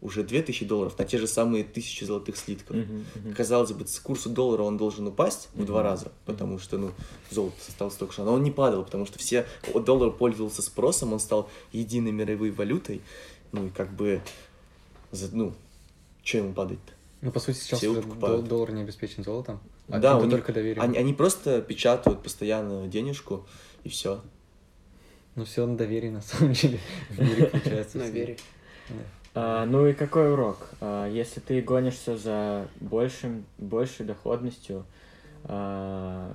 [0.04, 2.76] уже 2000 долларов на те же самые тысячи золотых слитков.
[2.76, 3.34] Мгм, мгм.
[3.34, 6.92] Казалось бы, с курсу доллара он должен упасть в два раза, потому что, ну,
[7.32, 8.24] золото стало столько же.
[8.24, 9.46] Но он не падал, потому что все...
[9.74, 13.02] Доллар пользовался спросом, он стал единой мировой валютой.
[13.54, 14.22] Ну, и как бы...
[15.12, 15.54] за- Ну,
[16.22, 16.92] что ему падать-то?
[17.22, 20.32] Ну, по сути, сейчас Все уже дол- доллар не обеспечен золотом, а Да, у них-
[20.32, 20.82] только доверием.
[20.84, 23.48] Они, они просто печатают постоянно денежку,
[23.86, 24.22] и все.
[25.36, 28.00] Ну, все на доверии, на самом деле, в мире получается.
[28.00, 28.38] На вере.
[29.36, 30.70] А, ну и какой урок?
[30.80, 34.86] А, если ты гонишься за большим, большей доходностью
[35.46, 36.32] а,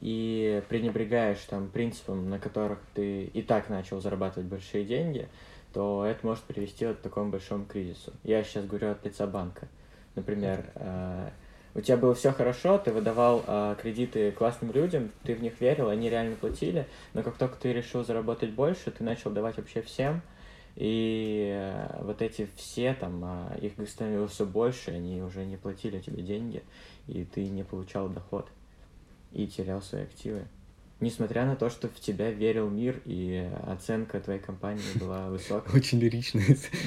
[0.00, 5.28] и пренебрегаешь там принципам, на которых ты и так начал зарабатывать большие деньги,
[5.72, 8.12] то это может привести вот к такому большому кризису.
[8.22, 9.66] Я сейчас говорю от лица банка.
[10.14, 11.30] Например, а,
[11.74, 15.88] у тебя было все хорошо, ты выдавал а, кредиты классным людям, ты в них верил,
[15.88, 20.20] они реально платили, но как только ты решил заработать больше, ты начал давать вообще всем,
[20.76, 26.00] и э, вот эти все там, а, их становилось все больше, они уже не платили
[26.00, 26.62] тебе деньги,
[27.06, 28.48] и ты не получал доход
[29.32, 30.46] и терял свои активы.
[31.00, 35.72] несмотря на то, что в тебя верил мир и оценка твоей компании была высокая.
[35.74, 36.40] Очень лирично.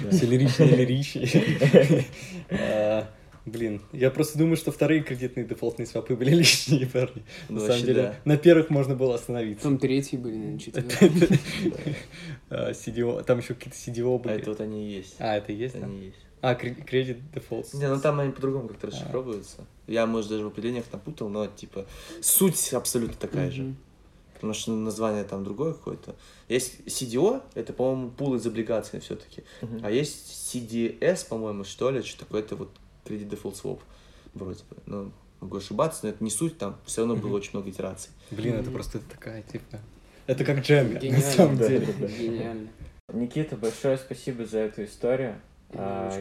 [0.04, 0.10] Да.
[0.12, 2.06] Все лиричнее и лиричнее.
[2.50, 3.10] А,
[3.48, 7.24] Блин, я просто думаю, что вторые кредитные дефолтные свопы были лишние, парни.
[7.48, 9.64] На самом деле, на первых можно было остановиться.
[9.64, 11.40] Там третьи были, наверное, четвертые.
[12.50, 14.36] А, CDO, там еще какие-то CDO А были.
[14.36, 15.16] это вот они и есть.
[15.20, 15.92] А, это и есть, Это да?
[15.92, 16.18] они есть.
[16.42, 17.74] А, кредит дефолт.
[17.74, 18.90] Не, ну там они по-другому как-то А.
[18.92, 19.66] расшифровываются.
[19.88, 21.86] Я, может, даже в определениях напутал, но, типа,
[22.22, 23.64] суть абсолютно такая же.
[23.64, 23.78] Мгм.
[24.36, 26.16] Потому что название там другое какое-то.
[26.48, 29.44] Есть CDO, это, по-моему, пул из облигаций все-таки.
[29.64, 29.80] Мгм.
[29.84, 32.70] А есть CDS, по-моему, что ли, что такое, это вот
[33.04, 33.82] кредит дефолт своп
[34.36, 34.78] вроде бы.
[34.86, 37.36] Ну, могу ошибаться, но это не суть, там все равно было Мгм.
[37.38, 38.12] очень много итераций.
[38.30, 38.74] Блин, это Мгм.
[38.74, 39.80] просто такая, типа...
[40.28, 41.88] Это как Дженга, на самом деле.
[42.20, 42.68] Гениально.
[43.14, 45.36] Никита, большое спасибо за эту историю.
[45.74, 46.12] А,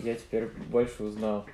[0.00, 1.46] я теперь больше узнал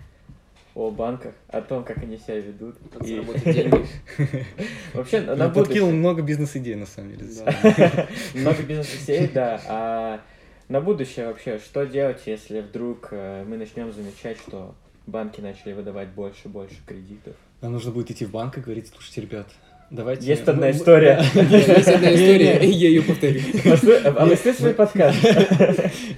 [0.75, 2.77] о банках, о том, как они себя ведут.
[2.93, 3.21] Как И.
[4.95, 5.93] Вообще, на Ну, подкинул будущее.
[5.93, 7.29] много бизнес-идей, на самом деле.
[8.35, 9.61] Много бизнес-идей, да.
[9.67, 10.21] А
[10.69, 14.75] на будущее вообще, что делать, если вдруг э, мы начнем замечать, что
[15.07, 17.35] банки начали выдавать больше и больше кредитов?
[17.61, 19.49] Нам нужно будет идти в банк и говорить, слушайте, ребят,
[19.91, 20.27] давайте...
[20.27, 21.23] Есть одна мы- мы- история.
[21.35, 23.41] Есть одна история, и я ее повторю.
[24.17, 25.19] А вы слышали подкаст?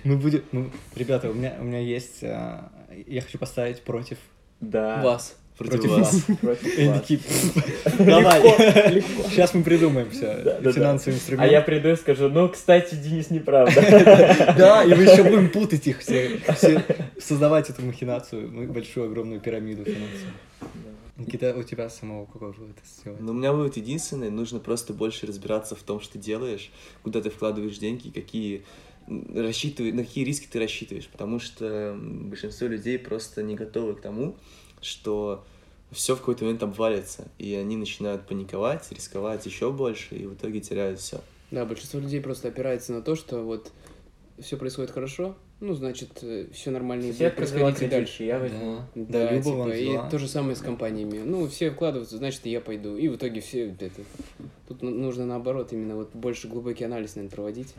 [0.05, 0.43] Мы будем...
[0.53, 2.23] ну, ребята, у меня, у меня есть...
[2.23, 2.71] а,
[3.07, 4.19] Я хочу поставить против...
[4.61, 5.03] Да.
[5.03, 5.37] Вас.
[5.59, 6.23] Против вас.
[6.41, 7.99] Против Э, вас.
[7.99, 8.43] Давай.
[8.95, 9.29] легко.
[9.29, 10.59] Сейчас мы придумаем все.
[10.73, 11.53] Финансовый А инструмент.
[11.53, 13.75] я приду и скажу, ну, кстати, Денис, неправда.
[14.57, 16.41] Да, и мы еще будем путать их все,
[17.21, 20.33] создавать эту махинацию, ну, большую огромную пирамиду финансовую.
[21.17, 23.17] Никита, у тебя самого какой вывод из всего?
[23.19, 26.71] Но у меня вывод единственный, нужно просто больше разбираться в том, что делаешь,
[27.03, 28.65] куда ты вкладываешь деньги, какие
[29.07, 34.01] м, рассчитывай, на какие риски ты рассчитываешь, потому что большинство людей просто не готовы к
[34.01, 34.37] тому,
[34.81, 35.45] что
[35.91, 40.61] все в какой-то момент обвалится, и они начинают паниковать, рисковать еще больше, и в итоге
[40.61, 41.21] теряют все.
[41.51, 43.71] Да, большинство людей просто опирается на то, что вот
[44.39, 48.25] все происходит хорошо, ну, значит, все нормально и будет происходить и дальше.
[48.25, 48.81] я возьму.
[48.97, 50.11] Да, вам типа, и взяла.
[50.11, 51.21] то же самое с компаниями.
[51.25, 52.97] Ну, все вкладываются, значит, и я пойду.
[52.97, 53.89] И в итоге все это...
[54.67, 57.75] Тут ну- нужно наоборот, именно вот больше глубокий анализ, наверное, проводить.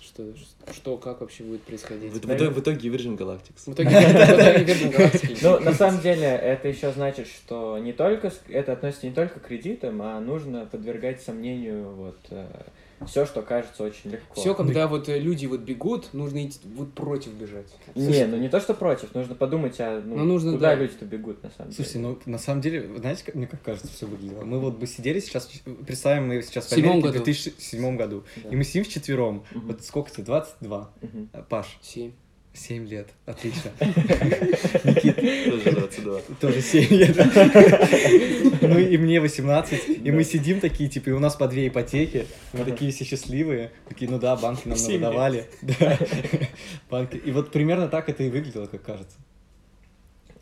[0.00, 0.24] Что,
[0.72, 2.10] что как вообще будет происходить.
[2.10, 3.66] В, в итоге, в итоге Virgin Galactics.
[3.66, 5.38] В итоге, в итоге Virgin Galactic.
[5.42, 9.48] Ну, на самом деле, это еще значит, что не только это относится не только к
[9.48, 12.16] кредитам, а нужно подвергать сомнению вот
[13.06, 14.40] все, что кажется очень легко.
[14.40, 17.66] Все, когда вот э, люди вот бегут, нужно идти вот против бежать.
[17.94, 20.82] Не, ну не то, что против, нужно подумать, а ну, Ну, нужно, куда да.
[20.82, 22.08] люди-то бегут на самом Слушайте, деле.
[22.24, 24.44] ну на самом деле, знаете, как, мне как кажется, все выглядело.
[24.44, 25.48] Мы вот бы сидели сейчас,
[25.86, 27.24] представим, мы сейчас в В Америке в году.
[27.24, 28.50] 2007 году, Да.
[28.50, 29.44] и мы сидим вчетвером.
[29.52, 29.66] Мгм.
[29.68, 30.24] Вот сколько тебе?
[30.24, 30.90] 22?
[31.02, 31.28] Мгм.
[31.32, 32.12] А, Паш, Семь.
[32.52, 33.08] 7 лет.
[33.26, 33.70] Отлично.
[33.80, 36.20] Тоже 22.
[36.40, 37.16] Тоже 7 лет.
[38.62, 40.04] Ну и мне 18.
[40.04, 42.26] И мы сидим такие, типа, и у нас по две ипотеки.
[42.52, 43.70] Мы такие все счастливые.
[43.88, 45.00] Такие, ну да, банки нам Семь лет.
[45.00, 45.46] выдавали.
[45.62, 45.98] Да.
[46.90, 47.16] Банки.
[47.16, 49.16] И вот примерно так это и выглядело, как кажется.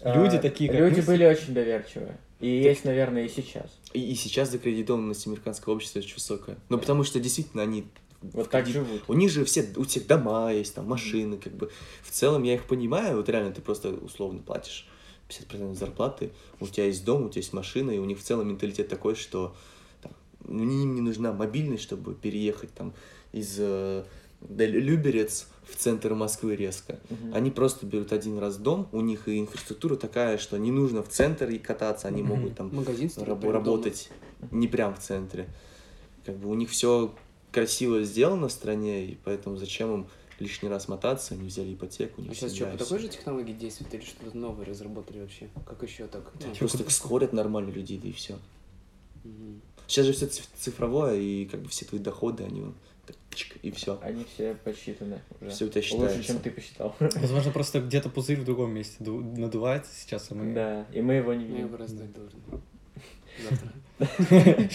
[0.05, 2.17] Люди А, такие, как Люди были очень доверчивые.
[2.41, 3.79] И есть, наверное, и сейчас.
[3.93, 6.59] И, и сейчас закредитованность американского общества очень высокая.
[6.69, 7.87] Ну, потому что действительно они
[8.33, 9.03] Вот так живут.
[9.09, 11.71] У них же все, у всех дома есть, там машины, как бы.
[12.03, 14.89] В целом я их понимаю, вот реально ты просто условно платишь
[15.29, 18.49] 50% зарплаты, у тебя есть дом, у тебя есть машина, и у них в целом
[18.49, 19.55] менталитет такой, что
[20.03, 20.13] там,
[20.45, 22.93] ну, им не нужна мобильность, чтобы переехать там
[23.33, 24.05] из э,
[24.49, 27.01] Люберец в центр Москвы резко.
[27.11, 27.35] Мгм.
[27.35, 31.09] Они просто берут один раз дом, у них и инфраструктура такая, что не нужно в
[31.09, 32.37] центр и кататься, они Мгм.
[32.37, 33.53] могут там Магазин раб- дома.
[33.53, 34.11] работать
[34.53, 35.49] не прям в центре.
[36.25, 37.13] Как бы у них все
[37.57, 40.07] красиво сделано в стране, и поэтому зачем им
[40.39, 43.55] лишний раз мотаться, они взяли ипотеку, них А сейчас что, и по такой же технологии
[43.55, 45.49] действует или что-то новое разработали вообще?
[45.67, 46.31] Как еще так?
[46.45, 48.39] Ну, Просто так сходят нормально людей, да и все.
[49.25, 49.63] мгм.
[49.87, 52.75] Сейчас же все цифровое, и как бы все твои доходы, они
[53.63, 53.99] и все.
[54.03, 55.51] Они все посчитаны уже.
[55.51, 56.25] Все у тебя Лучше, считается.
[56.25, 56.95] чем ты посчитал.
[56.99, 60.53] Возможно, просто где-то пузырь в другом месте ду- надувается сейчас, а мы...
[60.53, 61.67] Да, и мы его не Я видим.
[61.69, 62.41] его раздать должен.
[63.49, 63.73] Завтра.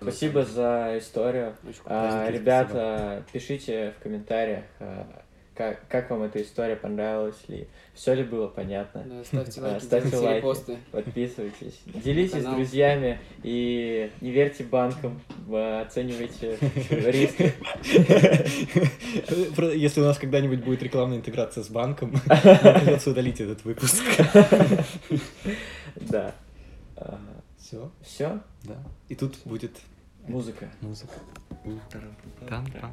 [0.00, 1.54] Спасибо за историю.
[1.84, 5.06] А, ребята, пишите в комментариях, а,
[5.54, 9.02] как, как вам эта история понравилась ли, все ли было понятно.
[9.04, 10.36] Да, ставьте А, лайки, ставьте лайки.
[10.38, 10.76] репосты.
[10.92, 12.54] Подписывайтесь, делитесь с Канал.
[12.54, 15.20] друзьями и не верьте банкам,
[15.50, 16.56] а, оценивайте
[16.90, 17.52] риски.
[19.74, 24.02] Если у нас когда-нибудь будет рекламная интеграция с банком, придется удалить этот выпуск.
[25.96, 26.34] Да.
[27.58, 28.76] Все, Все, да.
[29.08, 29.72] И тут будет
[30.28, 30.68] музыка.
[30.80, 31.14] музыка.
[32.48, 32.92] Там-там.